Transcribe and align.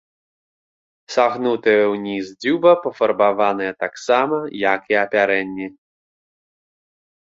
Сагнутая 1.15 1.75
ўніз 1.93 2.25
дзюба 2.41 2.71
пафарбаваная 2.87 3.71
таксама, 3.87 4.43
як 4.75 4.81
і 4.97 5.03
апярэнне. 5.07 5.67